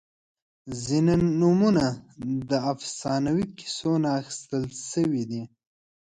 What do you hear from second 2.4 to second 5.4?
د افسانوي کیسو نه اخیستل شوي